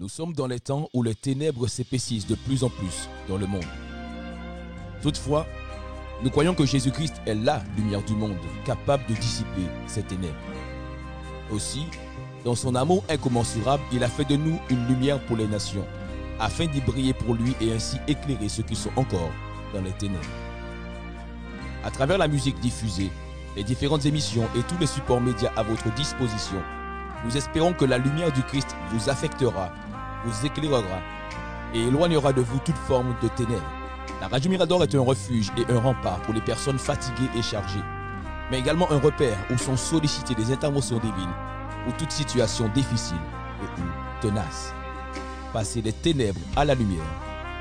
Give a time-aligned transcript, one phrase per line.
[0.00, 3.48] Nous sommes dans les temps où les ténèbres s'épaississent de plus en plus dans le
[3.48, 3.64] monde.
[5.02, 5.44] Toutefois,
[6.22, 10.36] nous croyons que Jésus-Christ est la lumière du monde, capable de dissiper ces ténèbres.
[11.50, 11.82] Aussi,
[12.44, 15.84] dans son amour incommensurable, il a fait de nous une lumière pour les nations,
[16.38, 19.32] afin d'y briller pour lui et ainsi éclairer ceux qui sont encore
[19.74, 20.22] dans les ténèbres.
[21.82, 23.10] À travers la musique diffusée,
[23.56, 26.62] les différentes émissions et tous les supports médias à votre disposition,
[27.24, 29.72] nous espérons que la lumière du Christ vous affectera,
[30.24, 31.00] vous éclairera
[31.74, 33.72] et éloignera de vous toute forme de ténèbres.
[34.20, 37.84] La Radio Mirador est un refuge et un rempart pour les personnes fatiguées et chargées,
[38.50, 41.34] mais également un repère où sont sollicitées des interventions divines
[41.84, 43.16] pour toute situation difficile
[43.62, 43.84] et ou
[44.20, 44.72] tenace.
[45.52, 47.04] Passez des ténèbres à la lumière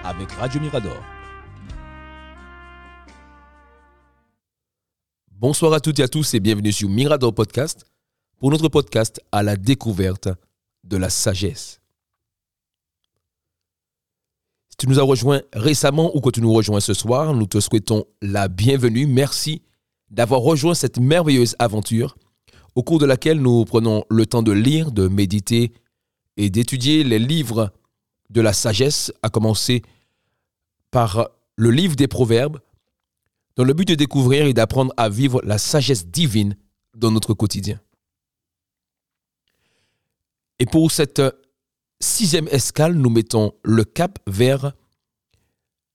[0.03, 0.97] avec Radio Mirador.
[5.31, 7.85] Bonsoir à toutes et à tous et bienvenue sur Mirador Podcast
[8.39, 10.29] pour notre podcast à la découverte
[10.83, 11.79] de la sagesse.
[14.77, 18.05] Tu nous as rejoint récemment ou que tu nous rejoins ce soir, nous te souhaitons
[18.21, 19.07] la bienvenue.
[19.07, 19.63] Merci
[20.11, 22.15] d'avoir rejoint cette merveilleuse aventure
[22.75, 25.73] au cours de laquelle nous prenons le temps de lire, de méditer
[26.37, 27.73] et d'étudier les livres
[28.29, 29.81] de la sagesse, à commencer
[30.91, 32.59] par le livre des Proverbes,
[33.55, 36.55] dans le but de découvrir et d'apprendre à vivre la sagesse divine
[36.95, 37.79] dans notre quotidien.
[40.59, 41.19] Et pour cette
[41.99, 44.73] sixième escale, nous mettons le cap vers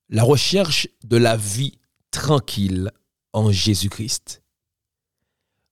[0.08, 1.78] la recherche de la vie
[2.10, 2.90] tranquille
[3.32, 4.42] en Jésus-Christ.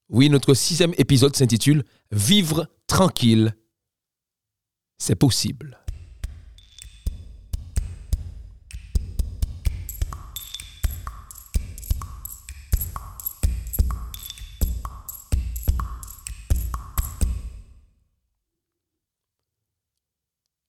[0.08, 3.54] Oui, notre sixième épisode s'intitule Vivre tranquille,
[4.98, 5.79] c'est possible.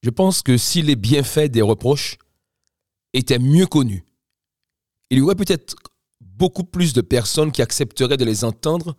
[0.02, 2.18] Je pense que si les bienfaits des reproches
[3.12, 4.04] étaient mieux connus,
[5.10, 5.76] il y aurait peut-être
[6.20, 8.96] beaucoup plus de personnes qui accepteraient de les entendre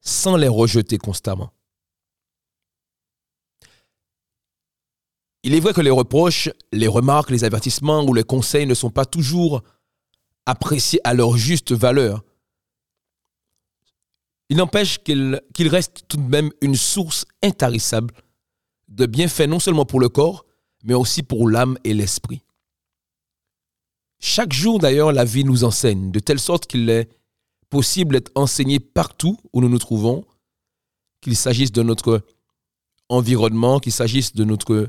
[0.00, 1.52] sans les rejeter constamment.
[5.42, 8.90] Il est vrai que les reproches, les remarques, les avertissements ou les conseils ne sont
[8.90, 9.62] pas toujours
[10.44, 12.24] appréciés à leur juste valeur.
[14.48, 18.12] Il n'empêche qu'il reste tout de même une source intarissable
[18.88, 20.44] de bienfaits non seulement pour le corps,
[20.84, 22.42] mais aussi pour l'âme et l'esprit.
[24.18, 27.08] Chaque jour d'ailleurs, la vie nous enseigne, de telle sorte qu'il est
[27.68, 30.24] possible d'être enseigné partout où nous nous trouvons,
[31.20, 32.24] qu'il s'agisse de notre
[33.08, 34.88] environnement, qu'il s'agisse de notre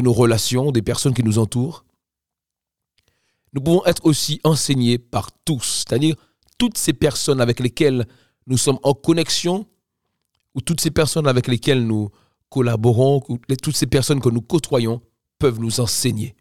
[0.00, 1.84] nos relations, des personnes qui nous entourent.
[3.52, 6.16] Nous pouvons être aussi enseignés par tous, c'est-à-dire
[6.58, 8.06] toutes ces personnes avec lesquelles
[8.46, 9.66] nous sommes en connexion
[10.54, 12.10] où toutes ces personnes avec lesquelles nous
[12.48, 13.20] collaborons,
[13.62, 15.00] toutes ces personnes que nous côtoyons
[15.38, 16.36] peuvent nous enseigner.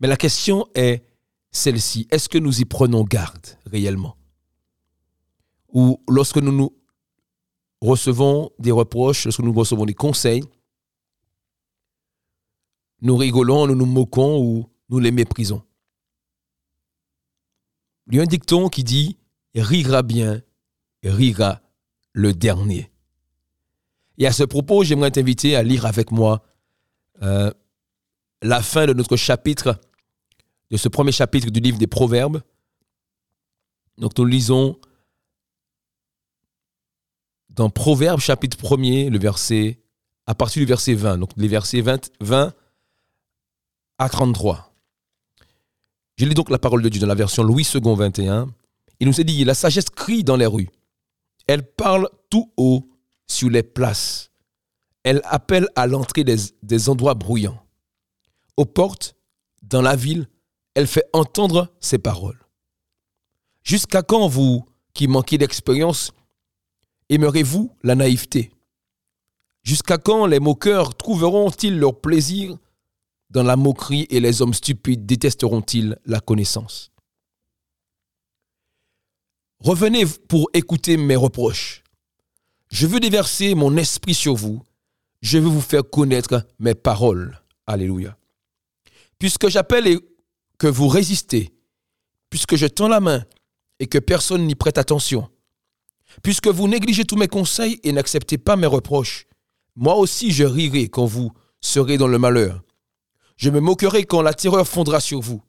[0.00, 1.04] Mais la question est
[1.50, 2.06] celle-ci.
[2.10, 4.16] Est-ce que nous y prenons garde réellement?
[5.68, 6.76] Ou lorsque nous nous
[7.80, 10.44] recevons des reproches, lorsque nous recevons des conseils,
[13.00, 15.62] nous rigolons, nous nous moquons ou nous les méprisons?
[18.08, 19.18] Il y a un dicton qui dit
[19.54, 20.42] rira bien
[21.10, 21.60] rira
[22.12, 22.90] le dernier.
[24.18, 26.42] Et à ce propos, j'aimerais t'inviter à lire avec moi
[27.22, 27.50] euh,
[28.42, 29.78] la fin de notre chapitre,
[30.70, 32.42] de ce premier chapitre du livre des Proverbes.
[33.98, 34.78] Donc nous lisons
[37.50, 39.80] dans Proverbes chapitre 1er, le verset,
[40.26, 42.54] à partir du verset 20, donc les versets 20, 20
[43.98, 44.74] à 33.
[46.16, 48.48] Je lis donc la parole de Dieu dans la version Louis II 21.
[49.00, 50.68] Il nous est dit, la sagesse crie dans les rues.
[51.46, 52.88] Elle parle tout haut
[53.26, 54.30] sur les places.
[55.04, 57.62] Elle appelle à l'entrée des, endroits bruyants.
[58.56, 59.14] Aux portes,
[59.62, 60.28] dans la ville,
[60.74, 62.44] elle fait entendre ses paroles.
[63.62, 64.64] Jusqu'à quand vous,
[64.94, 66.12] qui manquez d'expérience,
[67.08, 68.50] aimerez-vous la naïveté?
[69.62, 72.56] Jusqu'à quand les moqueurs trouveront-ils leur plaisir
[73.30, 76.92] dans la moquerie et les hommes stupides détesteront-ils la connaissance?
[79.60, 81.82] Revenez pour écouter mes reproches.
[82.70, 84.62] Je veux déverser mon esprit sur vous.
[85.22, 87.40] Je veux vous faire connaître mes paroles.
[87.66, 88.16] Alléluia.
[89.18, 89.98] Puisque j'appelle et
[90.58, 91.54] que vous résistez,
[92.30, 93.24] puisque je tends la main
[93.78, 95.28] et que personne n'y prête attention,
[96.22, 99.26] puisque vous négligez tous mes conseils et n'acceptez pas mes reproches,
[99.74, 102.62] moi aussi je rirai quand vous serez dans le malheur.
[103.36, 105.42] Je me moquerai quand la terreur fondra sur vous,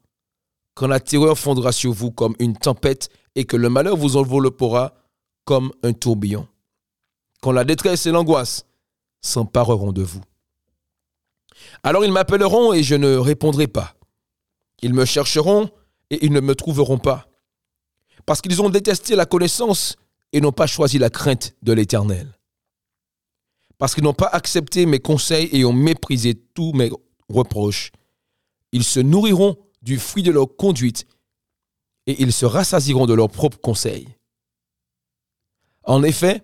[0.78, 4.94] quand la terreur fondra sur vous comme une tempête et que le malheur vous enveloppera
[5.44, 6.46] comme un tourbillon.
[7.40, 8.64] quand la détresse et l'angoisse
[9.20, 10.22] s'empareront de vous.
[11.82, 13.96] Alors ils m'appelleront et je ne répondrai pas.
[14.80, 15.68] Ils me chercheront
[16.10, 17.26] et ils ne me trouveront pas.
[18.24, 19.96] Parce qu'ils ont détesté la connaissance
[20.32, 22.38] et n'ont pas choisi la crainte de l'Éternel.
[23.78, 26.90] Parce qu'ils n'ont pas accepté mes conseils et ont méprisé tous mes
[27.28, 27.90] reproches.
[28.70, 31.06] Ils se nourriront du fruit de leur conduite
[32.06, 34.08] et ils se rassasiront de leurs propres conseils.
[35.84, 36.42] En effet,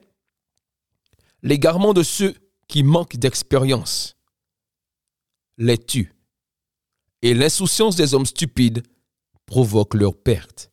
[1.43, 2.35] l'égarement de ceux
[2.69, 4.17] qui manquent d'expérience
[5.57, 6.13] les tue,
[7.23, 8.83] et l'insouciance des hommes stupides
[9.47, 10.71] provoque leur perte.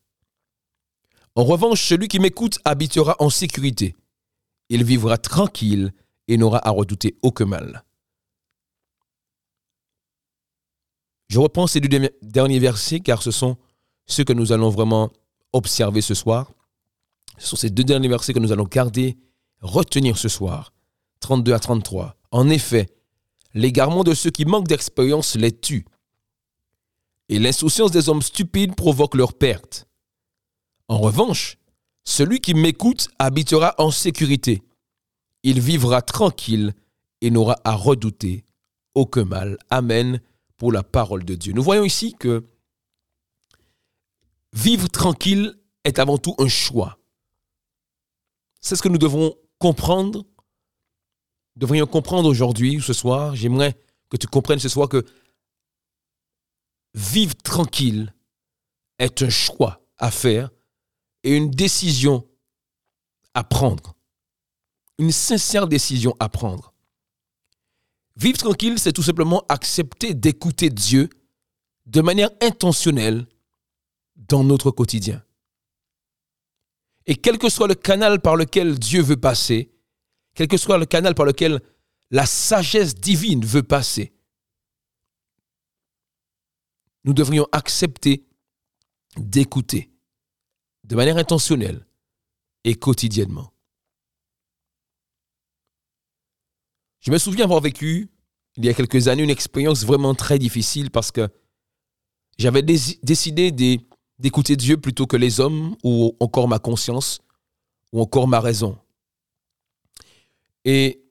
[1.36, 3.96] En revanche, celui qui m'écoute habitera en sécurité.
[4.70, 5.94] Il vivra tranquille
[6.28, 7.84] et n'aura à redouter aucun mal.
[11.32, 13.56] Je reprends ces deux derniers versets car ce sont
[14.06, 15.14] ceux que nous allons vraiment
[15.54, 16.52] observer ce soir.
[17.38, 19.18] Ce sont ces deux derniers versets que nous allons garder,
[19.62, 20.74] retenir ce soir.
[21.22, 22.18] 32 à 33.
[22.32, 22.90] En effet,
[23.54, 25.86] l'égarement de ceux qui manquent d'expérience les tue.
[27.30, 29.88] Et l'insouciance des hommes stupides provoque leur perte.
[30.90, 31.58] En revanche,
[32.04, 34.64] celui qui m'écoute habitera en sécurité.
[35.44, 36.74] Il vivra tranquille
[37.22, 38.44] et n'aura à redouter
[38.96, 39.58] aucun mal.
[39.70, 40.20] Amen
[40.62, 41.54] pour la parole de Dieu.
[41.54, 42.48] Nous voyons ici que
[44.54, 47.00] vivre tranquille est avant tout un choix.
[48.60, 50.24] C'est ce que nous devons comprendre,
[51.56, 53.36] devrions comprendre aujourd'hui ou ce soir.
[53.36, 53.76] J'aimerais
[54.12, 55.04] que tu comprennes ce soir que
[56.94, 58.14] vivre tranquille
[59.00, 60.52] est un choix à faire
[61.24, 62.30] et une décision
[63.34, 63.96] à prendre.
[65.00, 66.71] Une sincère décision à prendre.
[68.16, 71.10] Vivre tranquille, c'est tout simplement accepter d'écouter Dieu
[71.86, 73.28] de manière intentionnelle
[74.16, 75.24] dans notre quotidien.
[77.06, 79.72] Et quel que soit le canal par lequel Dieu veut passer,
[80.36, 81.62] quel que soit le canal par lequel
[82.12, 84.14] la sagesse divine veut passer,
[87.04, 88.28] nous devrions accepter
[89.18, 89.92] d'écouter
[90.84, 91.86] de manière intentionnelle
[92.64, 93.51] et quotidiennement.
[97.02, 98.10] Je me souviens avoir vécu,
[98.58, 101.28] il y a quelques années, une expérience vraiment très difficile parce que
[102.38, 103.52] j'avais décidé
[104.20, 107.22] d'écouter Dieu plutôt que les hommes ou encore ma conscience
[107.92, 108.78] ou encore ma raison.
[110.64, 111.04] Et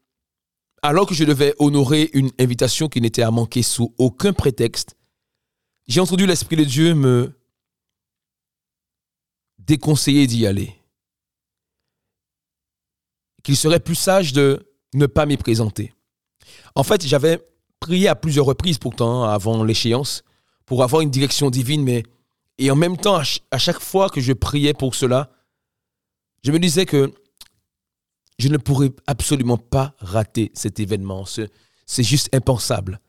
[0.82, 4.96] alors que je devais honorer une invitation qui n'était à manquer sous aucun prétexte,
[5.88, 7.32] j'ai entendu l'Esprit de Dieu me
[9.58, 10.72] déconseiller d'y aller.
[13.42, 15.94] Qu'il serait plus sage de ne pas m'y présenter.
[16.74, 17.40] En fait, j'avais
[17.78, 20.22] prié à plusieurs reprises pourtant avant l'échéance
[20.66, 22.02] pour avoir une direction divine, mais
[22.58, 23.20] et en même temps,
[23.50, 25.30] à chaque fois que je priais pour cela,
[26.44, 27.12] je me disais que
[28.38, 31.24] je ne pourrais absolument pas rater cet événement.
[31.86, 33.00] C'est juste impensable.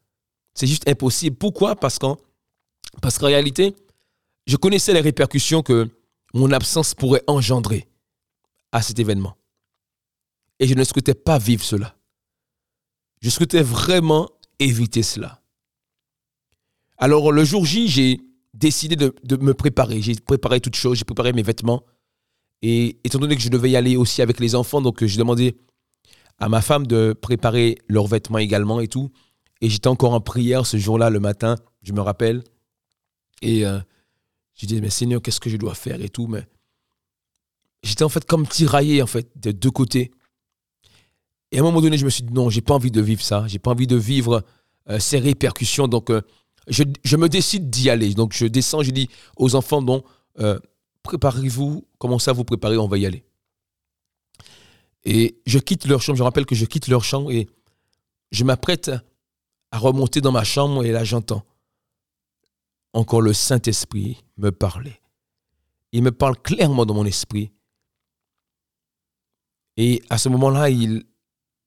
[0.53, 1.35] C'est juste impossible.
[1.35, 1.75] Pourquoi?
[1.75, 2.17] Parce qu'en
[3.01, 3.75] parce qu'en réalité,
[4.47, 5.89] je connaissais les répercussions que
[6.33, 7.87] mon absence pourrait engendrer
[8.71, 9.35] à cet événement.
[10.61, 11.97] Et je ne souhaitais pas vivre cela.
[13.19, 14.29] Je souhaitais vraiment
[14.59, 15.41] éviter cela.
[16.99, 18.21] Alors le jour J, j'ai
[18.53, 20.03] décidé de, me préparer.
[20.03, 21.83] J'ai préparé toutes choses, j'ai préparé mes vêtements.
[22.61, 25.57] Et étant donné que je devais y aller aussi avec les enfants, donc j'ai demandé
[26.37, 29.11] à ma femme de préparer leurs vêtements également et tout.
[29.61, 32.43] Et j'étais encore en prière ce jour-là, le matin, je me rappelle.
[33.41, 33.79] Et euh,
[34.53, 36.27] je disais, mais Seigneur, qu'est-ce que je dois faire et tout.
[36.27, 36.45] Mais
[37.81, 40.11] j'étais en fait comme tiraillé, en fait, de deux côtés.
[41.51, 43.21] Et à un moment donné, je me suis dit, non, j'ai pas envie de vivre
[43.21, 43.45] ça.
[43.47, 44.43] J'ai pas envie de vivre
[44.89, 45.87] euh, ces répercussions.
[45.87, 46.21] Donc, euh,
[46.67, 48.13] je, me décide d'y aller.
[48.13, 50.03] Donc, je descends, je dis aux enfants, bon,
[51.03, 53.25] préparez-vous, commencez à vous préparer, on va y aller.
[55.03, 56.17] Et je quitte leur chambre.
[56.17, 57.47] Je rappelle que je quitte leur chambre et
[58.31, 58.91] je m'apprête
[59.71, 61.43] à remonter dans ma chambre et là, j'entends
[62.93, 64.99] encore le Saint-Esprit me parlait.
[65.91, 67.51] Il me parle clairement dans mon esprit.
[69.77, 71.05] Et à ce moment-là, il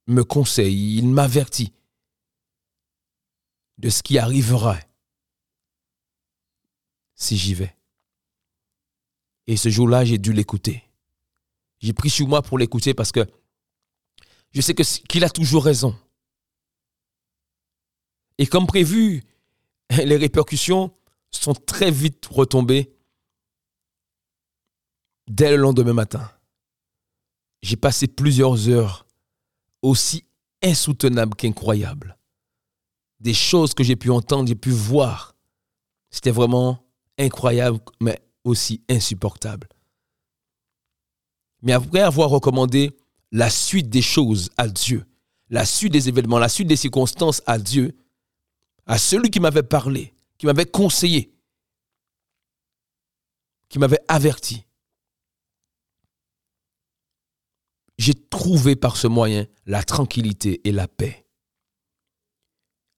[0.07, 1.73] me conseille, il m'avertit
[3.79, 4.79] de ce qui arrivera
[7.15, 7.75] si j'y vais.
[9.47, 10.83] Et ce jour-là, j'ai dû l'écouter.
[11.81, 13.27] J'ai pris sur moi pour l'écouter parce que
[14.53, 15.99] je sais qu'il a toujours raison.
[18.39, 19.23] Et comme prévu,
[19.91, 20.97] les répercussions
[21.31, 22.95] sont très vite retombées
[25.27, 26.31] dès le lendemain matin.
[27.63, 29.04] J'ai passé plusieurs heures
[29.85, 30.25] aussi
[30.63, 32.17] insoutenables qu'incroyables.
[33.21, 35.37] Des choses que j'ai pu entendre, j'ai pu voir.
[36.11, 36.79] C'était vraiment
[37.19, 39.69] incroyable, mais aussi insupportable.
[41.63, 42.97] Mais après avoir recommandé
[43.31, 45.05] la suite des choses à Dieu,
[45.51, 47.95] la suite des événements, la suite des circonstances à Dieu,
[48.87, 51.35] à celui qui m'avait parlé, qui m'avait conseillé,
[53.69, 54.65] qui m'avait averti.
[57.99, 61.25] J'ai trouvé par ce moyen la tranquillité et la paix.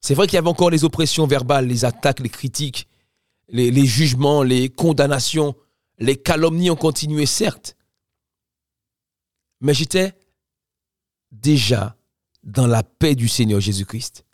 [0.00, 2.88] C'est vrai qu'il y avait encore les oppressions verbales, les attaques, les critiques,
[3.48, 5.54] les, jugements, les condamnations,
[5.98, 7.76] les calomnies ont continué, certes.
[9.60, 10.14] Mais j'étais
[11.32, 11.96] déjà
[12.42, 14.24] dans la paix du Seigneur Jésus-Christ.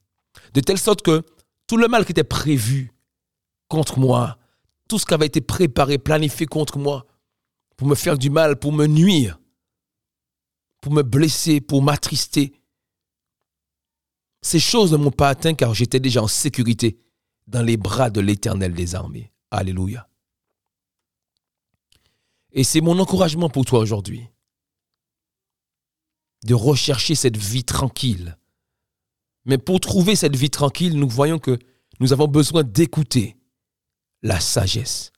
[0.54, 1.22] De telle sorte que
[1.66, 2.92] tout le mal qui était prévu
[3.68, 4.38] contre moi,
[4.88, 7.06] tout ce qui avait été préparé, planifié contre moi,
[7.76, 9.38] pour me faire du mal, pour me nuire,
[10.82, 12.52] pour me blesser, pour m'attrister,
[14.42, 16.98] ces choses ne m'ont pas atteint car j'étais déjà en sécurité
[17.46, 19.32] dans les bras de l'Éternel des armées.
[19.52, 20.08] Alléluia.
[22.50, 24.26] Et c'est mon encouragement pour toi aujourd'hui
[26.44, 28.36] de rechercher cette vie tranquille.
[29.44, 31.56] Mais pour trouver cette vie tranquille, nous voyons que
[32.00, 33.36] nous avons besoin d'écouter
[34.22, 35.12] la sagesse,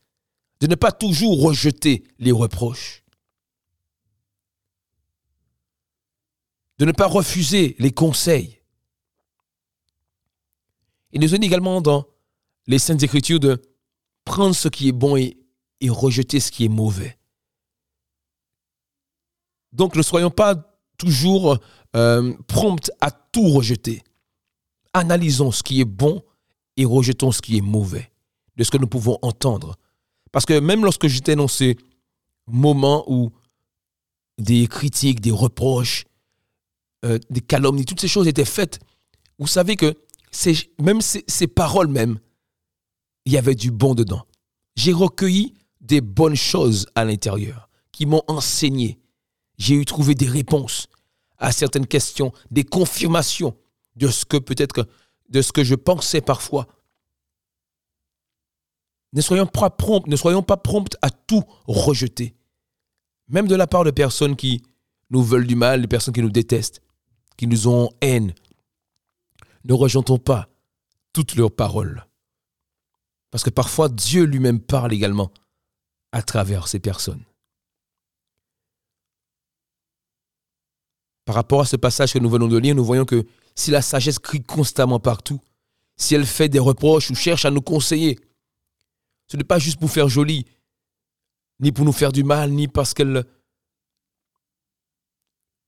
[0.61, 3.04] de ne pas toujours rejeter les reproches,
[6.79, 8.61] de ne pas refuser les conseils.
[11.13, 12.07] Il nous dit également dans
[12.67, 13.63] les Saintes Écritures de
[14.25, 15.37] prendre ce qui est bon et,
[15.81, 17.19] et rejeter ce qui est mauvais.
[19.73, 20.55] Donc ne soyons pas
[20.97, 21.59] toujours
[21.97, 24.03] euh, promptes à tout rejeter.
[24.93, 26.23] Analysons ce qui est bon
[26.77, 28.11] et rejetons ce qui est mauvais
[28.57, 29.77] de ce que nous pouvons entendre.
[30.33, 31.77] Parce que même lorsque j'étais dans ces
[32.47, 33.33] moments où
[34.39, 36.05] des critiques, des reproches,
[37.05, 38.81] euh, des calomnies, toutes ces choses étaient faites,
[39.39, 39.95] vous savez que
[40.81, 42.19] même ces, ces paroles même,
[43.25, 44.27] il y avait du bon dedans.
[44.77, 48.99] J'ai recueilli des bonnes choses à l'intérieur qui m'ont enseigné.
[49.59, 50.89] J'ai eu trouvé des réponses
[51.39, 53.57] à certaines questions, des confirmations
[53.97, 54.89] de ce que peut-être
[55.29, 56.67] de ce que je pensais parfois.
[59.13, 62.35] Ne soyons pas prompts, ne soyons pas prompts à tout rejeter.
[63.29, 64.63] Même de la part de personnes qui
[65.11, 66.81] nous veulent du mal, des personnes qui nous détestent,
[67.37, 68.35] qui nous ont haine.
[69.65, 70.49] Ne rejetons pas
[71.13, 72.07] toutes leurs paroles.
[73.31, 75.31] Parce que parfois Dieu lui-même parle également
[76.13, 77.25] à travers ces personnes.
[81.25, 83.83] Par rapport à ce passage que nous venons de lire, nous voyons que si la
[83.83, 85.41] sagesse crie constamment partout,
[85.97, 88.19] si elle fait des reproches ou cherche à nous conseiller,
[89.29, 90.45] ce n'est pas juste pour faire joli,
[91.61, 93.25] ni pour nous faire du mal, ni parce qu'elle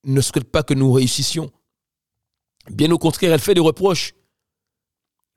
[0.03, 1.51] ne souhaite pas que nous réussissions.
[2.69, 4.13] Bien au contraire, elle fait des reproches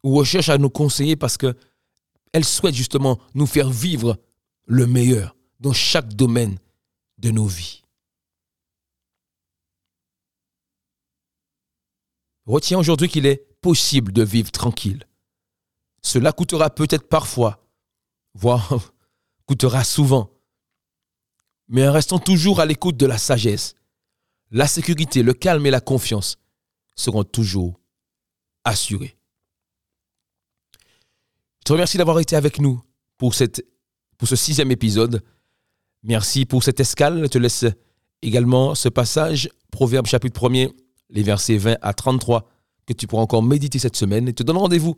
[0.03, 4.19] ou recherche à nous conseiller parce qu'elle souhaite justement nous faire vivre
[4.67, 6.59] le meilleur dans chaque domaine
[7.19, 7.83] de nos vies.
[12.47, 15.07] Retiens aujourd'hui qu'il est possible de vivre tranquille.
[16.03, 17.63] Cela coûtera peut-être parfois,
[18.35, 18.93] voire
[19.47, 20.31] coûtera souvent.
[21.69, 23.77] Mais en restant toujours à l'écoute de la sagesse,
[24.51, 26.40] la sécurité, le calme et la confiance
[27.01, 27.81] seront toujours
[28.65, 29.17] assurés.
[31.61, 32.83] Je te remercie d'avoir été avec nous
[33.19, 33.47] pour, ce
[34.37, 35.23] sixième épisode.
[36.03, 37.21] Merci pour cette escale.
[37.21, 37.67] Je te laisse
[38.23, 40.73] également ce passage, Proverbe chapitre 1er,
[41.11, 42.49] les versets 20 à 33,
[42.87, 44.29] que tu pourras encore méditer cette semaine.
[44.29, 44.97] Et te donne rendez-vous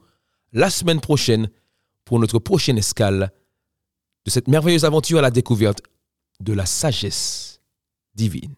[0.52, 1.50] la semaine prochaine
[2.04, 3.32] pour notre prochaine escale
[4.24, 5.82] de cette merveilleuse aventure à la découverte
[6.40, 7.60] de la sagesse
[8.14, 8.54] divine.